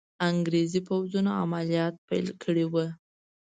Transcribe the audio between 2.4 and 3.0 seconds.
کړي وو.